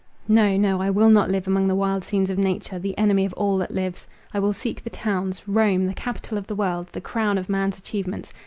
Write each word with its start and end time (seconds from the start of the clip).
No, 0.27 0.57
no, 0.57 0.81
I 0.81 0.89
will 0.89 1.11
not 1.11 1.29
live 1.29 1.45
among 1.45 1.67
the 1.67 1.75
wild 1.75 2.03
scenes 2.03 2.31
of 2.31 2.39
nature, 2.39 2.79
the 2.79 2.97
enemy 2.97 3.23
of 3.23 3.33
all 3.33 3.59
that 3.59 3.69
lives. 3.69 4.07
I 4.33 4.39
will 4.39 4.51
seek 4.51 4.83
the 4.83 4.89
towns—Rome, 4.89 5.85
the 5.85 5.93
capital 5.93 6.39
of 6.39 6.47
the 6.47 6.55
world, 6.55 6.87
the 6.91 7.01
crown 7.01 7.37
of 7.37 7.49
man's 7.49 7.77
achievements. 7.77 8.33